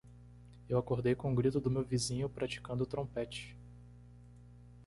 [0.67, 3.55] Eu acordei com o grito do meu vizinho praticando trompete.